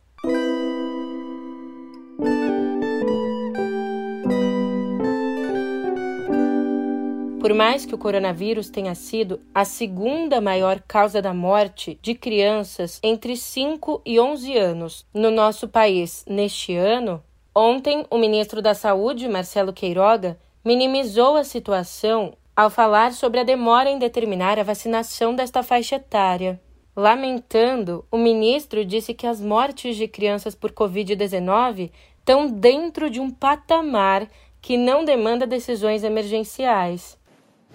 Por 7.41 7.55
mais 7.55 7.87
que 7.87 7.95
o 7.95 7.99
coronavírus 7.99 8.69
tenha 8.69 8.95
sido 8.95 9.41
a 9.55 9.65
segunda 9.65 10.41
maior 10.41 10.83
causa 10.87 11.23
da 11.23 11.33
morte 11.33 11.99
de 12.03 12.15
crianças 12.15 13.01
entre 13.03 13.37
5 13.37 14.03
e 14.05 14.21
11 14.21 14.57
anos 14.57 15.07
no 15.15 15.31
nosso 15.31 15.67
país 15.67 16.25
neste 16.29 16.75
ano, 16.75 17.23
ontem 17.55 18.05
o 18.11 18.19
ministro 18.19 18.61
da 18.63 18.75
Saúde, 18.75 19.29
Marcelo 19.29 19.73
Queiroga, 19.73 20.39
minimizou 20.65 21.37
a 21.37 21.45
situação 21.45 22.35
ao 22.55 22.69
falar 22.69 23.13
sobre 23.13 23.41
a 23.41 23.45
demora 23.45 23.89
em 23.89 23.99
determinar 23.99 24.59
a 24.59 24.65
vacinação 24.65 25.35
desta 25.35 25.63
faixa 25.63 25.97
etária. 25.97 26.61
Lamentando, 26.97 28.05
o 28.11 28.19
ministro 28.19 28.85
disse 28.85 29.15
que 29.15 29.27
as 29.27 29.41
mortes 29.41 29.97
de 29.97 30.09
crianças 30.09 30.57
por 30.57 30.73
Covid-19 30.73 31.91
estão 32.19 32.51
dentro 32.51 33.09
de 33.09 33.21
um 33.21 33.31
patamar 33.31 34.29
que 34.61 34.77
não 34.77 35.05
demanda 35.05 35.47
decisões 35.47 36.03
emergenciais. 36.03 37.17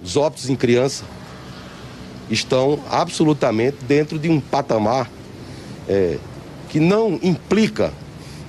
Os 0.02 0.18
óbitos 0.18 0.50
em 0.50 0.56
criança 0.56 1.06
estão 2.30 2.80
absolutamente 2.90 3.78
dentro 3.86 4.20
de 4.20 4.30
um 4.30 4.42
patamar 4.42 5.10
é, 5.88 6.20
que 6.70 6.80
não 6.80 7.20
implica 7.24 7.94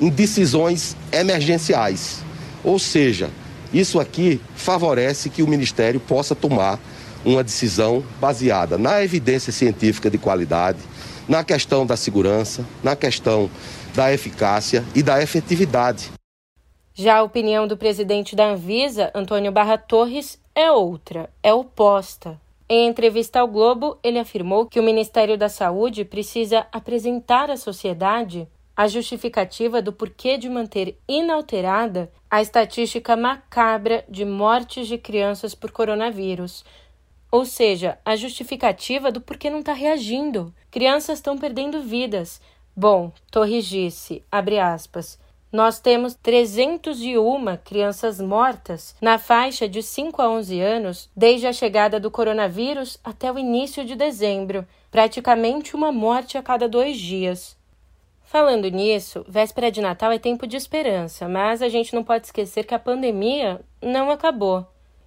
em 0.05 0.11
decisões 0.11 0.95
emergenciais. 1.11 2.23
Ou 2.63 2.79
seja, 2.79 3.31
isso 3.73 3.99
aqui 3.99 4.39
favorece 4.55 5.31
que 5.31 5.43
o 5.43 5.49
Ministério 5.49 5.99
possa 5.99 6.35
tomar 6.35 6.79
uma 7.25 7.43
decisão 7.43 8.05
baseada 8.21 8.77
na 8.77 9.03
evidência 9.03 9.51
científica 9.51 10.11
de 10.11 10.19
qualidade, 10.19 10.79
na 11.27 11.43
questão 11.43 11.87
da 11.87 11.97
segurança, 11.97 12.67
na 12.83 12.95
questão 12.95 13.51
da 13.95 14.13
eficácia 14.13 14.85
e 14.95 15.03
da 15.03 15.23
efetividade. 15.23 16.13
Já 16.93 17.17
a 17.17 17.23
opinião 17.23 17.67
do 17.67 17.75
presidente 17.75 18.37
da 18.37 18.51
Anvisa, 18.51 19.11
Antônio 19.15 19.51
Barra 19.51 19.79
Torres, 19.79 20.39
é 20.55 20.71
outra, 20.71 21.31
é 21.43 21.53
oposta. 21.55 22.39
Em 22.69 22.87
entrevista 22.87 23.41
ao 23.41 23.49
Globo, 23.49 23.97
ele 24.03 24.19
afirmou 24.19 24.67
que 24.67 24.79
o 24.79 24.83
Ministério 24.83 25.39
da 25.39 25.49
Saúde 25.49 26.05
precisa 26.05 26.67
apresentar 26.71 27.51
à 27.51 27.57
sociedade 27.57 28.47
a 28.77 28.89
justificativa 28.89 29.81
do 29.81 29.93
porquê 29.93 30.37
de 30.37 30.49
manter 30.49 30.99
inalterada 31.09 32.11
a 32.31 32.43
estatística 32.43 33.17
macabra 33.17 34.05
de 34.09 34.25
mortes 34.25 34.89
de 34.89 34.99
crianças 34.99 35.55
por 35.55 35.71
coronavírus. 35.71 36.65
Ou 37.31 37.45
seja, 37.45 37.99
a 38.05 38.17
justificativa 38.17 39.11
do 39.11 39.21
porquê 39.21 39.51
não 39.51 39.61
está 39.61 39.73
reagindo. 39.73 40.53
Crianças 40.71 41.19
estão 41.19 41.39
perdendo 41.39 41.83
vidas. 41.83 42.41
Bom, 42.77 43.13
Torres 43.31 43.67
disse, 43.67 44.23
abre 44.31 44.59
aspas, 44.59 45.19
nós 45.55 45.79
temos 45.79 46.15
301 46.15 47.57
crianças 47.65 48.21
mortas 48.21 48.97
na 49.01 49.19
faixa 49.19 49.69
de 49.69 49.85
5 49.85 50.21
a 50.21 50.29
11 50.29 50.61
anos 50.61 51.09
desde 51.17 51.47
a 51.47 51.53
chegada 51.53 52.01
do 52.01 52.11
coronavírus 52.11 52.99
até 53.05 53.31
o 53.31 53.39
início 53.39 53.85
de 53.85 53.95
dezembro, 53.95 54.67
praticamente 54.91 55.77
uma 55.77 55.93
morte 55.93 56.37
a 56.37 56.43
cada 56.43 56.69
dois 56.69 56.99
dias. 56.99 57.54
Falando 58.35 58.69
nisso, 58.69 59.25
véspera 59.29 59.71
de 59.71 59.81
Natal 59.81 60.11
é 60.11 60.19
tempo 60.19 60.45
de 60.45 60.57
esperança, 60.57 61.29
mas 61.29 61.63
a 61.63 61.69
gente 61.69 61.95
não 61.95 62.03
pode 62.03 62.27
esquecer 62.27 62.65
que 62.65 62.75
a 62.75 62.81
pandemia 62.81 63.61
não 63.81 64.11
acabou. 64.11 64.67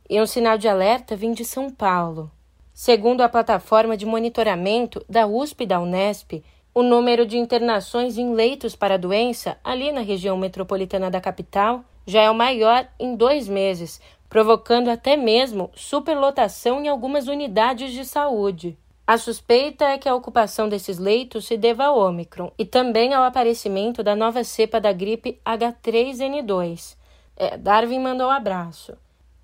E 0.10 0.22
um 0.22 0.26
sinal 0.26 0.58
de 0.58 0.66
alerta 0.66 1.14
vem 1.14 1.34
de 1.34 1.44
São 1.44 1.70
Paulo. 1.70 2.32
Segundo 2.74 3.20
a 3.20 3.28
plataforma 3.28 3.98
de 3.98 4.06
monitoramento 4.06 5.04
da 5.10 5.28
USP 5.28 5.66
e 5.66 5.68
da 5.68 5.78
Unesp, 5.78 6.42
o 6.74 6.82
número 6.82 7.26
de 7.26 7.38
internações 7.38 8.18
em 8.18 8.34
leitos 8.34 8.78
para 8.78 8.94
a 8.94 8.98
doença, 8.98 9.58
ali 9.62 9.92
na 9.92 10.00
região 10.00 10.38
metropolitana 10.38 11.12
da 11.12 11.20
capital, 11.20 11.84
já 12.06 12.22
é 12.22 12.32
o 12.32 12.34
maior 12.34 12.88
em 12.98 13.14
dois 13.14 13.50
meses, 13.50 14.00
provocando 14.30 14.88
até 14.88 15.18
mesmo 15.18 15.70
superlotação 15.76 16.80
em 16.80 16.88
algumas 16.88 17.28
unidades 17.28 17.92
de 17.92 18.06
saúde. 18.06 18.78
A 19.08 19.18
suspeita 19.18 19.86
é 19.86 19.98
que 19.98 20.10
a 20.10 20.14
ocupação 20.14 20.68
desses 20.68 20.98
leitos 20.98 21.48
se 21.48 21.56
deva 21.56 21.86
ao 21.86 21.98
Ômicron 21.98 22.52
e 22.60 22.66
também 22.66 23.14
ao 23.14 23.24
aparecimento 23.24 24.04
da 24.04 24.14
nova 24.14 24.44
cepa 24.44 24.82
da 24.82 24.92
gripe 24.92 25.40
H3N2. 25.46 26.98
É, 27.38 27.58
Darwin 27.58 28.00
mandou 28.00 28.28
um 28.28 28.32
abraço. 28.32 28.98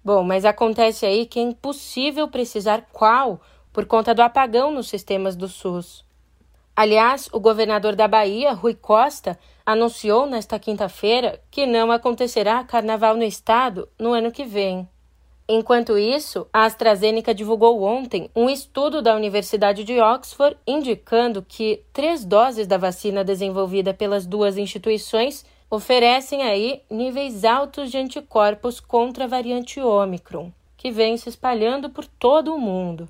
Bom, 0.03 0.21
mas 0.21 0.43
acontece 0.43 1.05
aí 1.05 1.25
que 1.25 1.39
é 1.39 1.43
impossível 1.43 2.27
precisar 2.27 2.89
qual 2.91 3.39
por 3.71 3.85
conta 3.85 4.13
do 4.13 4.21
apagão 4.21 4.69
nos 4.69 4.89
sistemas 4.89 5.33
do 5.33 5.47
SUS. 5.47 6.03
Aliás, 6.75 7.29
o 7.31 7.39
governador 7.39 7.95
da 7.95 8.05
Bahia, 8.05 8.51
Rui 8.51 8.73
Costa, 8.73 9.39
anunciou 9.65 10.25
nesta 10.25 10.59
quinta-feira 10.59 11.39
que 11.49 11.65
não 11.65 11.89
acontecerá 11.89 12.65
carnaval 12.65 13.15
no 13.15 13.23
estado 13.23 13.87
no 13.97 14.11
ano 14.11 14.29
que 14.29 14.43
vem. 14.43 14.89
Enquanto 15.47 15.97
isso, 15.97 16.47
a 16.53 16.63
AstraZeneca 16.63 17.33
divulgou 17.33 17.83
ontem 17.83 18.29
um 18.33 18.49
estudo 18.49 19.01
da 19.01 19.13
Universidade 19.13 19.83
de 19.83 19.99
Oxford 19.99 20.55
indicando 20.65 21.41
que 21.41 21.83
três 21.91 22.23
doses 22.23 22.65
da 22.65 22.77
vacina 22.77 23.25
desenvolvida 23.25 23.93
pelas 23.93 24.25
duas 24.25 24.57
instituições 24.57 25.45
oferecem 25.69 26.43
aí 26.43 26.81
níveis 26.89 27.43
altos 27.43 27.91
de 27.91 27.97
anticorpos 27.97 28.79
contra 28.79 29.25
a 29.25 29.27
variante 29.27 29.81
Ômicron, 29.81 30.49
que 30.77 30.91
vem 30.91 31.17
se 31.17 31.27
espalhando 31.27 31.89
por 31.89 32.05
todo 32.05 32.55
o 32.55 32.59
mundo. 32.59 33.09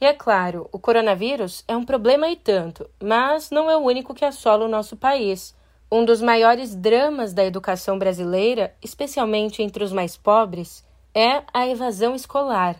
E 0.00 0.04
é 0.04 0.12
claro, 0.12 0.68
o 0.70 0.78
coronavírus 0.78 1.64
é 1.66 1.76
um 1.76 1.84
problema 1.84 2.28
e 2.28 2.36
tanto, 2.36 2.88
mas 3.02 3.50
não 3.50 3.68
é 3.68 3.76
o 3.76 3.80
único 3.80 4.14
que 4.14 4.24
assola 4.24 4.66
o 4.66 4.68
nosso 4.68 4.94
país. 4.94 5.54
Um 5.90 6.04
dos 6.04 6.20
maiores 6.20 6.76
dramas 6.76 7.32
da 7.32 7.44
educação 7.44 7.98
brasileira, 7.98 8.74
especialmente 8.82 9.62
entre 9.62 9.82
os 9.82 9.92
mais 9.92 10.16
pobres, 10.16 10.84
é 11.16 11.42
a 11.50 11.66
evasão 11.66 12.14
escolar. 12.14 12.76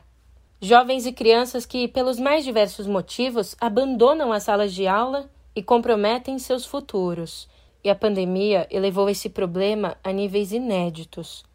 Jovens 0.60 1.06
e 1.06 1.12
crianças 1.12 1.64
que, 1.64 1.88
pelos 1.88 2.18
mais 2.18 2.44
diversos 2.44 2.86
motivos, 2.86 3.56
abandonam 3.58 4.30
as 4.30 4.42
salas 4.42 4.74
de 4.74 4.86
aula 4.86 5.30
e 5.54 5.62
comprometem 5.62 6.38
seus 6.38 6.66
futuros. 6.66 7.48
E 7.82 7.88
a 7.88 7.94
pandemia 7.94 8.66
elevou 8.70 9.08
esse 9.08 9.30
problema 9.30 9.96
a 10.04 10.12
níveis 10.12 10.52
inéditos. 10.52 11.46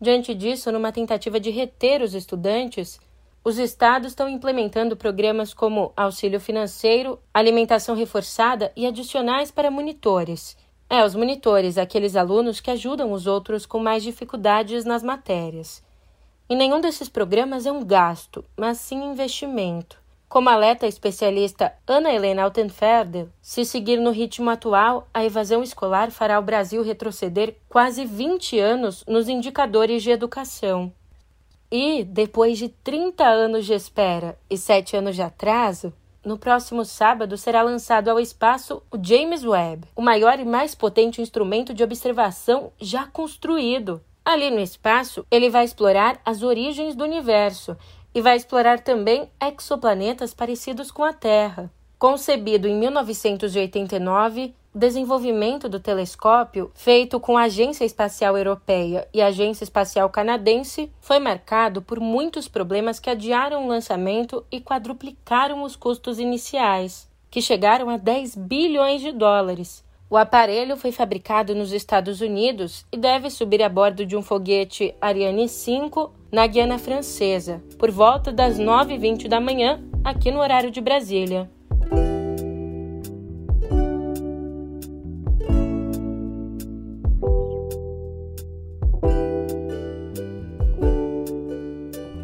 Diante 0.00 0.34
disso, 0.34 0.72
numa 0.72 0.90
tentativa 0.90 1.38
de 1.38 1.50
reter 1.50 2.02
os 2.02 2.12
estudantes, 2.12 2.98
os 3.44 3.56
estados 3.56 4.08
estão 4.08 4.28
implementando 4.28 4.96
programas 4.96 5.54
como 5.54 5.92
auxílio 5.96 6.40
financeiro, 6.40 7.20
alimentação 7.32 7.94
reforçada 7.94 8.72
e 8.74 8.84
adicionais 8.84 9.52
para 9.52 9.70
monitores. 9.70 10.56
É, 10.90 11.04
os 11.04 11.14
monitores, 11.14 11.78
aqueles 11.78 12.16
alunos 12.16 12.58
que 12.58 12.72
ajudam 12.72 13.12
os 13.12 13.28
outros 13.28 13.64
com 13.64 13.78
mais 13.78 14.02
dificuldades 14.02 14.84
nas 14.84 15.04
matérias. 15.04 15.85
E 16.48 16.54
nenhum 16.54 16.80
desses 16.80 17.08
programas 17.08 17.66
é 17.66 17.72
um 17.72 17.84
gasto, 17.84 18.44
mas 18.56 18.78
sim 18.78 19.02
investimento. 19.02 19.98
Como 20.28 20.48
alerta 20.48 20.86
a 20.86 20.88
especialista 20.88 21.72
Ana 21.86 22.12
Helena 22.12 22.42
Altenfelder, 22.42 23.26
se 23.42 23.64
seguir 23.64 23.98
no 23.98 24.10
ritmo 24.10 24.50
atual, 24.50 25.08
a 25.12 25.24
evasão 25.24 25.62
escolar 25.62 26.10
fará 26.10 26.38
o 26.38 26.42
Brasil 26.42 26.82
retroceder 26.82 27.56
quase 27.68 28.04
20 28.04 28.58
anos 28.60 29.04
nos 29.08 29.28
indicadores 29.28 30.02
de 30.02 30.10
educação. 30.10 30.92
E, 31.70 32.04
depois 32.04 32.58
de 32.58 32.68
30 32.68 33.24
anos 33.24 33.66
de 33.66 33.74
espera 33.74 34.38
e 34.48 34.56
7 34.56 34.96
anos 34.96 35.16
de 35.16 35.22
atraso, 35.22 35.92
no 36.24 36.38
próximo 36.38 36.84
sábado 36.84 37.36
será 37.36 37.62
lançado 37.62 38.08
ao 38.08 38.20
espaço 38.20 38.82
o 38.90 38.98
James 39.00 39.44
Webb, 39.44 39.86
o 39.94 40.02
maior 40.02 40.38
e 40.38 40.44
mais 40.44 40.74
potente 40.74 41.22
instrumento 41.22 41.72
de 41.72 41.84
observação 41.84 42.72
já 42.80 43.06
construído. 43.06 44.00
Ali 44.26 44.50
no 44.50 44.58
espaço, 44.58 45.24
ele 45.30 45.48
vai 45.48 45.64
explorar 45.64 46.20
as 46.24 46.42
origens 46.42 46.96
do 46.96 47.04
universo 47.04 47.76
e 48.12 48.20
vai 48.20 48.36
explorar 48.36 48.80
também 48.80 49.30
exoplanetas 49.40 50.34
parecidos 50.34 50.90
com 50.90 51.04
a 51.04 51.12
Terra. 51.12 51.72
Concebido 51.96 52.66
em 52.66 52.76
1989, 52.76 54.52
o 54.74 54.78
desenvolvimento 54.80 55.68
do 55.68 55.78
telescópio, 55.78 56.72
feito 56.74 57.20
com 57.20 57.38
a 57.38 57.42
Agência 57.42 57.84
Espacial 57.84 58.36
Europeia 58.36 59.06
e 59.14 59.22
a 59.22 59.28
Agência 59.28 59.62
Espacial 59.62 60.10
Canadense, 60.10 60.90
foi 61.00 61.20
marcado 61.20 61.80
por 61.80 62.00
muitos 62.00 62.48
problemas 62.48 62.98
que 62.98 63.08
adiaram 63.08 63.64
o 63.64 63.68
lançamento 63.68 64.44
e 64.50 64.60
quadruplicaram 64.60 65.62
os 65.62 65.76
custos 65.76 66.18
iniciais, 66.18 67.08
que 67.30 67.40
chegaram 67.40 67.88
a 67.88 67.96
10 67.96 68.34
bilhões 68.34 69.00
de 69.00 69.12
dólares. 69.12 69.85
O 70.08 70.16
aparelho 70.16 70.76
foi 70.76 70.92
fabricado 70.92 71.52
nos 71.52 71.72
Estados 71.72 72.20
Unidos 72.20 72.86
e 72.92 72.96
deve 72.96 73.28
subir 73.28 73.60
a 73.60 73.68
bordo 73.68 74.06
de 74.06 74.16
um 74.16 74.22
foguete 74.22 74.94
Ariane 75.00 75.48
5 75.48 76.12
na 76.30 76.46
Guiana 76.46 76.78
Francesa, 76.78 77.60
por 77.76 77.90
volta 77.90 78.30
das 78.30 78.56
9h20 78.56 79.26
da 79.26 79.40
manhã, 79.40 79.80
aqui 80.04 80.30
no 80.30 80.38
horário 80.38 80.70
de 80.70 80.80
Brasília. 80.80 81.50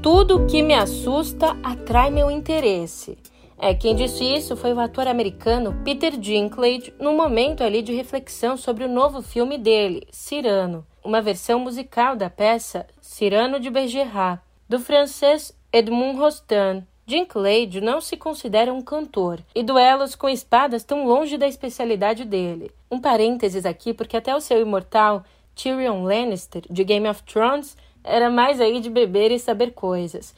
Tudo 0.01 0.47
que 0.47 0.63
me 0.63 0.75
assusta 0.75 1.57
atrai 1.65 2.11
meu 2.11 2.31
interesse. 2.31 3.19
É, 3.65 3.73
quem 3.73 3.95
disse 3.95 4.25
isso 4.25 4.57
foi 4.57 4.73
o 4.73 4.81
ator 4.81 5.07
americano 5.07 5.81
Peter 5.85 6.19
Dinklage, 6.19 6.93
num 6.99 7.17
momento 7.17 7.63
ali 7.63 7.81
de 7.81 7.95
reflexão 7.95 8.57
sobre 8.57 8.83
o 8.83 8.89
novo 8.89 9.23
filme 9.23 9.57
dele, 9.57 10.05
Cyrano, 10.11 10.85
uma 11.05 11.23
versão 11.23 11.61
musical 11.61 12.17
da 12.17 12.29
peça 12.29 12.85
Cyrano 13.01 13.61
de 13.61 13.71
Bergerac, 13.71 14.43
do 14.69 14.81
francês 14.81 15.57
Edmond 15.73 16.19
Rostand. 16.19 16.83
Dinklage 17.07 17.81
não 17.81 18.01
se 18.01 18.17
considera 18.17 18.75
um 18.75 18.83
cantor, 18.83 19.39
e 19.55 19.63
duelos 19.63 20.17
com 20.17 20.29
espadas 20.29 20.83
tão 20.83 21.07
longe 21.07 21.39
da 21.39 21.47
especialidade 21.47 22.25
dele. 22.25 22.73
Um 22.91 23.01
parênteses 23.01 23.65
aqui, 23.65 23.95
porque 23.95 24.17
até 24.17 24.35
o 24.35 24.41
seu 24.41 24.61
imortal 24.61 25.23
Tyrion 25.55 26.03
Lannister, 26.03 26.65
de 26.69 26.83
Game 26.83 27.09
of 27.09 27.23
Thrones, 27.23 27.77
era 28.03 28.29
mais 28.29 28.61
aí 28.61 28.81
de 28.81 28.91
beber 28.91 29.31
e 29.31 29.39
saber 29.39 29.71
coisas. 29.71 30.35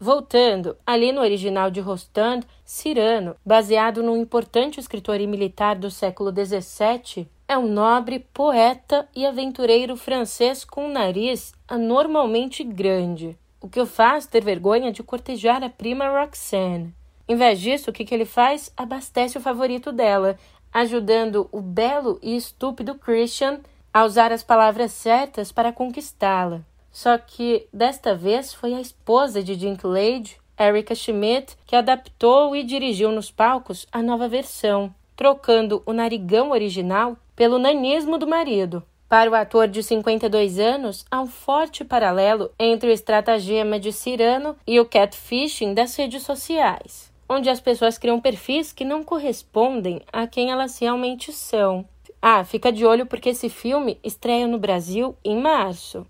Voltando, 0.00 0.76
ali 0.86 1.10
no 1.10 1.20
original 1.20 1.72
de 1.72 1.80
Rostand, 1.80 2.42
Cyrano, 2.64 3.34
baseado 3.44 4.00
num 4.00 4.16
importante 4.16 4.78
escritor 4.78 5.20
e 5.20 5.26
militar 5.26 5.74
do 5.74 5.90
século 5.90 6.30
XVII, 6.30 7.28
é 7.48 7.58
um 7.58 7.66
nobre, 7.66 8.20
poeta 8.32 9.08
e 9.16 9.26
aventureiro 9.26 9.96
francês 9.96 10.64
com 10.64 10.86
um 10.86 10.92
nariz 10.92 11.52
anormalmente 11.66 12.62
grande, 12.62 13.36
o 13.60 13.68
que 13.68 13.80
o 13.80 13.86
faz 13.86 14.24
ter 14.24 14.44
vergonha 14.44 14.92
de 14.92 15.02
cortejar 15.02 15.64
a 15.64 15.68
prima 15.68 16.08
Roxanne. 16.08 16.94
Em 17.26 17.34
vez 17.34 17.58
disso, 17.58 17.90
o 17.90 17.92
que, 17.92 18.04
que 18.04 18.14
ele 18.14 18.24
faz? 18.24 18.72
Abastece 18.76 19.36
o 19.36 19.40
favorito 19.40 19.90
dela, 19.90 20.38
ajudando 20.72 21.48
o 21.50 21.60
belo 21.60 22.20
e 22.22 22.36
estúpido 22.36 22.94
Christian 22.94 23.60
a 23.92 24.04
usar 24.04 24.30
as 24.30 24.44
palavras 24.44 24.92
certas 24.92 25.50
para 25.50 25.72
conquistá-la. 25.72 26.62
Só 26.90 27.16
que 27.18 27.66
desta 27.72 28.14
vez 28.14 28.52
foi 28.52 28.74
a 28.74 28.80
esposa 28.80 29.42
de 29.42 29.56
Dinklage, 29.56 30.36
Erika 30.58 30.94
Schmidt, 30.94 31.56
que 31.66 31.76
adaptou 31.76 32.56
e 32.56 32.64
dirigiu 32.64 33.12
nos 33.12 33.30
palcos 33.30 33.86
a 33.92 34.02
nova 34.02 34.28
versão, 34.28 34.92
trocando 35.14 35.82
o 35.86 35.92
narigão 35.92 36.50
original 36.50 37.16
pelo 37.36 37.58
nanismo 37.58 38.18
do 38.18 38.26
marido. 38.26 38.82
Para 39.08 39.30
o 39.30 39.34
ator 39.34 39.66
de 39.68 39.82
52 39.82 40.58
anos, 40.58 41.06
há 41.10 41.20
um 41.22 41.26
forte 41.26 41.82
paralelo 41.82 42.50
entre 42.58 42.90
o 42.90 42.92
estratagema 42.92 43.80
de 43.80 43.90
Cirano 43.90 44.54
e 44.66 44.78
o 44.78 44.84
catfishing 44.84 45.72
das 45.72 45.96
redes 45.96 46.24
sociais, 46.24 47.10
onde 47.26 47.48
as 47.48 47.58
pessoas 47.58 47.96
criam 47.96 48.20
perfis 48.20 48.70
que 48.70 48.84
não 48.84 49.02
correspondem 49.02 50.02
a 50.12 50.26
quem 50.26 50.50
elas 50.50 50.78
realmente 50.78 51.32
são. 51.32 51.86
Ah, 52.20 52.44
fica 52.44 52.70
de 52.70 52.84
olho 52.84 53.06
porque 53.06 53.30
esse 53.30 53.48
filme 53.48 53.98
estreia 54.04 54.46
no 54.46 54.58
Brasil 54.58 55.16
em 55.24 55.40
março. 55.40 56.06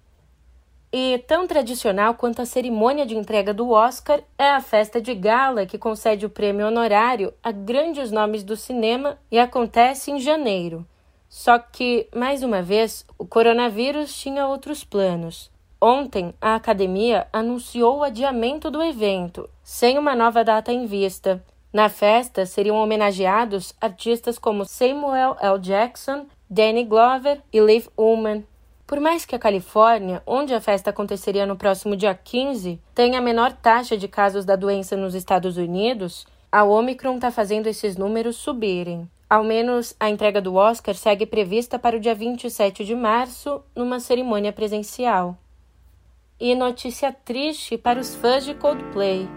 E 0.90 1.18
tão 1.26 1.47
tradicional 1.47 2.14
quanto 2.14 2.40
a 2.40 2.47
cerimônia 2.47 3.04
de 3.04 3.14
entrega 3.14 3.52
do 3.52 3.71
Oscar 3.71 4.21
é 4.38 4.49
a 4.50 4.61
festa 4.61 5.00
de 5.00 5.14
gala 5.14 5.66
que 5.66 5.76
concede 5.76 6.25
o 6.25 6.30
prêmio 6.30 6.66
honorário 6.66 7.35
a 7.42 7.52
grandes 7.52 8.11
nomes 8.11 8.42
do 8.42 8.57
cinema 8.57 9.18
e 9.30 9.38
acontece 9.38 10.11
em 10.11 10.18
janeiro. 10.18 10.87
Só 11.28 11.59
que, 11.59 12.09
mais 12.14 12.42
uma 12.42 12.62
vez, 12.62 13.04
o 13.18 13.26
coronavírus 13.26 14.16
tinha 14.18 14.47
outros 14.47 14.83
planos. 14.83 15.50
Ontem, 15.78 16.33
a 16.40 16.54
academia 16.54 17.28
anunciou 17.30 17.99
o 17.99 18.02
adiamento 18.02 18.71
do 18.71 18.83
evento, 18.83 19.49
sem 19.62 19.99
uma 19.99 20.16
nova 20.16 20.42
data 20.42 20.72
em 20.72 20.87
vista. 20.87 21.44
Na 21.70 21.90
festa 21.90 22.46
seriam 22.46 22.77
homenageados 22.77 23.74
artistas 23.79 24.38
como 24.38 24.64
Samuel 24.64 25.37
L. 25.38 25.59
Jackson, 25.59 26.27
Danny 26.48 26.83
Glover 26.83 27.42
e 27.53 27.61
Liv 27.61 27.88
Ullmann, 27.94 28.42
por 28.88 28.98
mais 29.01 29.27
que 29.27 29.37
a 29.37 29.38
Califórnia, 29.38 30.22
onde 30.27 30.55
a 30.55 30.62
festa 30.62 30.88
aconteceria 30.88 31.44
no 31.44 31.57
próximo 31.57 31.94
dia 31.94 32.14
15, 32.14 32.81
tenha 32.94 33.18
a 33.18 33.22
menor 33.22 33.53
taxa 33.53 33.98
de 33.98 34.09
casos 34.09 34.46
da 34.46 34.57
doença 34.57 34.96
nos 34.96 35.14
Estados 35.14 35.59
Unidos, 35.59 36.27
a 36.51 36.64
Omicron 36.64 37.16
está 37.16 37.31
fazendo 37.31 37.66
esses 37.66 37.98
números 37.98 38.37
subirem. 38.37 39.07
Ao 39.29 39.44
menos 39.44 39.94
a 40.01 40.09
entrega 40.09 40.40
do 40.40 40.55
Oscar 40.55 40.94
segue 40.94 41.27
prevista 41.27 41.79
para 41.79 41.98
o 41.98 42.01
dia 42.01 42.14
27 42.14 42.83
de 42.83 42.94
março, 42.94 43.62
numa 43.77 44.01
cerimônia 44.01 44.55
presencial. 44.55 45.37
E 46.40 46.55
notícia 46.55 47.12
triste 47.12 47.77
para 47.77 48.01
os 48.01 48.14
fãs 48.14 48.46
de 48.46 48.55
Coldplay. 48.55 49.29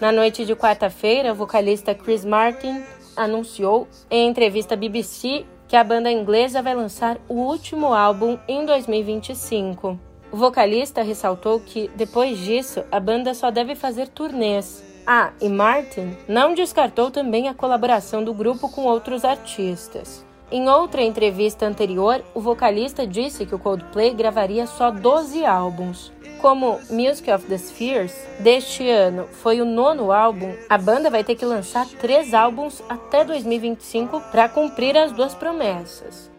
Na 0.00 0.10
noite 0.10 0.44
de 0.44 0.56
quarta-feira, 0.56 1.32
o 1.32 1.34
vocalista 1.36 1.94
Chris 1.94 2.24
Martin 2.24 2.82
anunciou 3.16 3.86
em 4.10 4.28
entrevista 4.28 4.74
à 4.74 4.76
BBC 4.76 5.46
que 5.68 5.76
a 5.76 5.84
banda 5.84 6.10
inglesa 6.10 6.60
vai 6.60 6.74
lançar 6.74 7.18
o 7.28 7.34
último 7.34 7.94
álbum 7.94 8.36
em 8.48 8.66
2025. 8.66 9.98
O 10.32 10.36
vocalista 10.36 11.02
ressaltou 11.02 11.60
que, 11.60 11.88
depois 11.94 12.36
disso, 12.38 12.82
a 12.90 12.98
banda 12.98 13.32
só 13.32 13.50
deve 13.50 13.74
fazer 13.74 14.08
turnês. 14.08 14.82
Ah, 15.06 15.32
e 15.40 15.48
Martin 15.48 16.16
não 16.26 16.52
descartou 16.52 17.10
também 17.10 17.48
a 17.48 17.54
colaboração 17.54 18.24
do 18.24 18.34
grupo 18.34 18.68
com 18.68 18.82
outros 18.82 19.24
artistas. 19.24 20.26
Em 20.52 20.68
outra 20.68 21.00
entrevista 21.00 21.64
anterior, 21.64 22.22
o 22.34 22.40
vocalista 22.40 23.06
disse 23.06 23.46
que 23.46 23.54
o 23.54 23.58
Coldplay 23.58 24.12
gravaria 24.12 24.66
só 24.66 24.90
12 24.90 25.46
álbuns. 25.46 26.12
Como 26.42 26.78
Music 26.90 27.30
of 27.32 27.46
the 27.46 27.56
Spheres 27.56 28.14
deste 28.38 28.86
ano 28.86 29.26
foi 29.32 29.62
o 29.62 29.64
nono 29.64 30.12
álbum, 30.12 30.54
a 30.68 30.76
banda 30.76 31.08
vai 31.08 31.24
ter 31.24 31.36
que 31.36 31.46
lançar 31.46 31.86
três 31.98 32.34
álbuns 32.34 32.82
até 32.86 33.24
2025 33.24 34.20
para 34.30 34.46
cumprir 34.46 34.94
as 34.94 35.10
duas 35.10 35.34
promessas. 35.34 36.30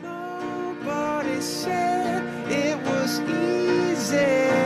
Nobody 0.00 1.42
said 1.42 2.22
it 2.48 2.78
was 2.88 3.18
easy. 3.18 4.65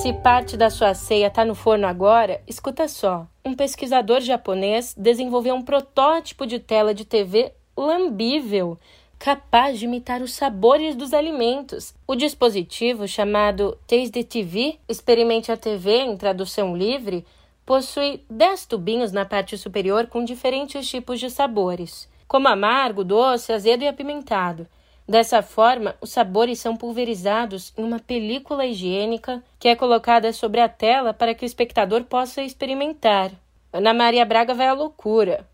Se 0.00 0.14
parte 0.14 0.56
da 0.56 0.70
sua 0.70 0.94
ceia 0.94 1.26
está 1.26 1.44
no 1.44 1.54
forno 1.54 1.86
agora, 1.86 2.40
escuta 2.46 2.88
só. 2.88 3.26
Um 3.44 3.54
pesquisador 3.54 4.22
japonês 4.22 4.94
desenvolveu 4.96 5.54
um 5.54 5.60
protótipo 5.60 6.46
de 6.46 6.58
tela 6.58 6.94
de 6.94 7.04
TV 7.04 7.52
lambível, 7.76 8.78
capaz 9.18 9.78
de 9.78 9.84
imitar 9.84 10.22
os 10.22 10.32
sabores 10.32 10.96
dos 10.96 11.12
alimentos. 11.12 11.92
O 12.06 12.14
dispositivo, 12.14 13.06
chamado 13.06 13.76
Taste 13.86 14.24
TV, 14.24 14.78
Experimente 14.88 15.52
a 15.52 15.56
TV 15.58 15.98
em 15.98 16.16
tradução 16.16 16.74
livre, 16.74 17.26
possui 17.66 18.24
10 18.30 18.64
tubinhos 18.64 19.12
na 19.12 19.26
parte 19.26 19.58
superior 19.58 20.06
com 20.06 20.24
diferentes 20.24 20.88
tipos 20.88 21.20
de 21.20 21.28
sabores, 21.28 22.08
como 22.26 22.48
amargo, 22.48 23.04
doce, 23.04 23.52
azedo 23.52 23.84
e 23.84 23.88
apimentado. 23.88 24.66
Dessa 25.10 25.42
forma, 25.42 25.96
os 26.00 26.10
sabores 26.10 26.60
são 26.60 26.76
pulverizados 26.76 27.72
em 27.76 27.82
uma 27.82 27.98
película 27.98 28.64
higiênica 28.64 29.42
que 29.58 29.66
é 29.66 29.74
colocada 29.74 30.32
sobre 30.32 30.60
a 30.60 30.68
tela 30.68 31.12
para 31.12 31.34
que 31.34 31.44
o 31.44 31.46
espectador 31.46 32.04
possa 32.04 32.44
experimentar. 32.44 33.32
Ana 33.72 33.92
Maria 33.92 34.24
Braga 34.24 34.54
vai 34.54 34.68
à 34.68 34.72
loucura. 34.72 35.44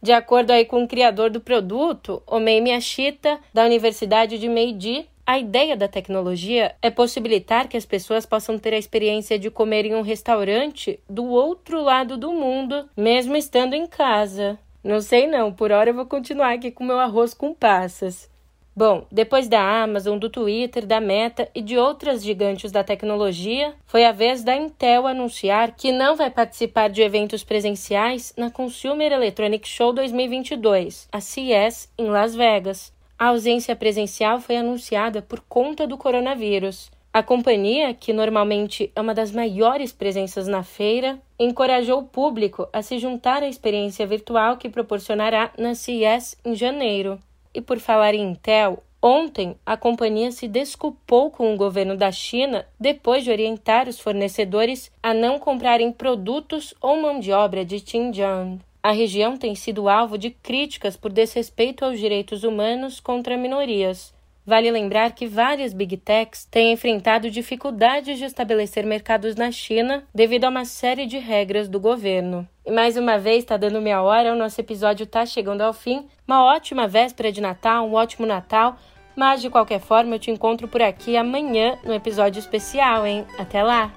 De 0.00 0.12
acordo 0.12 0.50
aí 0.50 0.64
com 0.64 0.82
o 0.82 0.88
criador 0.88 1.28
do 1.28 1.42
produto, 1.42 2.22
Omei 2.26 2.62
Miyashita, 2.62 3.38
da 3.52 3.66
Universidade 3.66 4.38
de 4.38 4.48
Meiji, 4.48 5.06
a 5.26 5.38
ideia 5.38 5.76
da 5.76 5.88
tecnologia 5.88 6.74
é 6.80 6.88
possibilitar 6.88 7.68
que 7.68 7.76
as 7.76 7.84
pessoas 7.84 8.24
possam 8.24 8.58
ter 8.58 8.72
a 8.72 8.78
experiência 8.78 9.38
de 9.38 9.50
comer 9.50 9.84
em 9.84 9.94
um 9.94 10.00
restaurante 10.00 10.98
do 11.06 11.26
outro 11.26 11.82
lado 11.82 12.16
do 12.16 12.32
mundo, 12.32 12.88
mesmo 12.96 13.36
estando 13.36 13.74
em 13.74 13.86
casa. 13.86 14.58
Não 14.82 15.02
sei 15.02 15.26
não, 15.26 15.52
por 15.52 15.70
hora 15.70 15.90
eu 15.90 15.94
vou 15.94 16.06
continuar 16.06 16.54
aqui 16.54 16.70
com 16.70 16.82
meu 16.82 16.98
arroz 16.98 17.34
com 17.34 17.52
passas. 17.52 18.31
Bom, 18.74 19.04
depois 19.12 19.48
da 19.48 19.82
Amazon, 19.82 20.18
do 20.18 20.30
Twitter, 20.30 20.86
da 20.86 20.98
Meta 20.98 21.46
e 21.54 21.60
de 21.60 21.76
outras 21.76 22.24
gigantes 22.24 22.72
da 22.72 22.82
tecnologia, 22.82 23.74
foi 23.84 24.02
a 24.06 24.12
vez 24.12 24.42
da 24.42 24.56
Intel 24.56 25.06
anunciar 25.06 25.76
que 25.76 25.92
não 25.92 26.16
vai 26.16 26.30
participar 26.30 26.88
de 26.88 27.02
eventos 27.02 27.44
presenciais 27.44 28.32
na 28.34 28.50
Consumer 28.50 29.12
Electronics 29.12 29.70
Show 29.70 29.92
2022, 29.92 31.06
a 31.12 31.20
CES, 31.20 31.92
em 31.98 32.06
Las 32.06 32.34
Vegas. 32.34 32.92
a 33.18 33.26
ausência 33.26 33.76
presencial 33.76 34.40
foi 34.40 34.56
anunciada 34.56 35.20
por 35.20 35.40
conta 35.40 35.86
do 35.86 35.98
coronavírus. 35.98 36.90
A 37.12 37.22
companhia, 37.22 37.92
que 37.92 38.10
normalmente 38.10 38.90
é 38.96 39.00
uma 39.00 39.12
das 39.12 39.30
maiores 39.30 39.92
presenças 39.92 40.48
na 40.48 40.62
feira, 40.62 41.20
encorajou 41.38 41.98
o 42.00 42.04
público 42.04 42.66
a 42.72 42.80
se 42.80 42.98
juntar 42.98 43.42
à 43.42 43.48
experiência 43.48 44.06
virtual 44.06 44.56
que 44.56 44.70
proporcionará 44.70 45.52
na 45.58 45.74
CES 45.74 46.38
em 46.42 46.54
janeiro. 46.54 47.20
E 47.54 47.60
por 47.60 47.78
falar 47.78 48.14
em 48.14 48.30
Intel, 48.30 48.82
ontem 49.00 49.56
a 49.66 49.76
companhia 49.76 50.30
se 50.30 50.48
desculpou 50.48 51.30
com 51.30 51.52
o 51.52 51.56
governo 51.56 51.96
da 51.96 52.10
China 52.10 52.66
depois 52.78 53.24
de 53.24 53.30
orientar 53.30 53.88
os 53.88 54.00
fornecedores 54.00 54.90
a 55.02 55.12
não 55.12 55.38
comprarem 55.38 55.92
produtos 55.92 56.74
ou 56.80 57.00
mão 57.00 57.20
de 57.20 57.32
obra 57.32 57.64
de 57.64 57.78
Xinjiang. 57.78 58.60
A 58.82 58.90
região 58.90 59.36
tem 59.36 59.54
sido 59.54 59.88
alvo 59.88 60.18
de 60.18 60.30
críticas 60.30 60.96
por 60.96 61.12
desrespeito 61.12 61.84
aos 61.84 62.00
direitos 62.00 62.42
humanos 62.42 62.98
contra 62.98 63.36
minorias. 63.36 64.12
Vale 64.44 64.70
lembrar 64.70 65.12
que 65.12 65.26
várias 65.26 65.72
big 65.72 65.96
techs 65.96 66.44
têm 66.44 66.72
enfrentado 66.72 67.30
dificuldades 67.30 68.18
de 68.18 68.24
estabelecer 68.24 68.84
mercados 68.84 69.36
na 69.36 69.52
China 69.52 70.02
devido 70.12 70.44
a 70.44 70.48
uma 70.48 70.64
série 70.64 71.06
de 71.06 71.18
regras 71.18 71.68
do 71.68 71.78
governo. 71.78 72.46
E 72.66 72.70
mais 72.70 72.96
uma 72.96 73.18
vez, 73.18 73.38
está 73.38 73.56
dando 73.56 73.80
minha 73.80 74.02
hora, 74.02 74.32
o 74.32 74.36
nosso 74.36 74.60
episódio 74.60 75.04
está 75.04 75.24
chegando 75.24 75.60
ao 75.60 75.72
fim. 75.72 76.06
Uma 76.26 76.44
ótima 76.44 76.88
véspera 76.88 77.30
de 77.30 77.40
Natal, 77.40 77.86
um 77.86 77.94
ótimo 77.94 78.26
Natal. 78.26 78.76
Mas 79.14 79.42
de 79.42 79.50
qualquer 79.50 79.80
forma, 79.80 80.14
eu 80.14 80.18
te 80.18 80.30
encontro 80.30 80.66
por 80.66 80.80
aqui 80.80 81.16
amanhã 81.16 81.78
no 81.84 81.92
episódio 81.92 82.40
especial, 82.40 83.06
hein? 83.06 83.26
Até 83.38 83.62
lá! 83.62 83.92